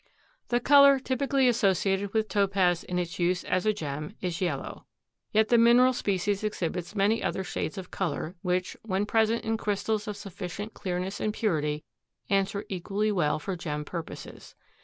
The 0.47 0.59
color 0.59 0.97
typically 0.97 1.47
associated 1.47 2.11
with 2.11 2.27
Topaz 2.27 2.83
in 2.83 2.97
its 2.97 3.19
use 3.19 3.43
as 3.43 3.67
a 3.67 3.71
gem 3.71 4.15
is 4.19 4.41
yellow. 4.41 4.87
Yet 5.31 5.49
the 5.49 5.59
mineral 5.59 5.93
species 5.93 6.43
exhibits 6.43 6.95
many 6.95 7.21
other 7.21 7.43
shades 7.43 7.77
of 7.77 7.91
color, 7.91 8.33
which, 8.41 8.75
when 8.81 9.05
present 9.05 9.45
in 9.45 9.57
crystals 9.57 10.07
of 10.07 10.17
sufficient 10.17 10.73
clearness 10.73 11.19
and 11.19 11.31
purity, 11.31 11.83
answer 12.31 12.65
equally 12.67 13.11
well 13.11 13.37
for 13.37 13.55
gem 13.55 13.85
purposes. 13.85 14.55